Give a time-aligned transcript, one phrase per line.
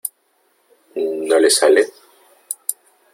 [0.95, 1.85] ¿no le sale?